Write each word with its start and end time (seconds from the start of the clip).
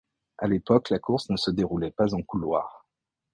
À 0.39 0.47
l'époque 0.47 0.89
la 0.89 0.97
course 0.97 1.29
ne 1.29 1.37
se 1.37 1.51
déroulait 1.51 1.91
pas 1.91 2.15
en 2.15 2.23
couloir. 2.23 2.87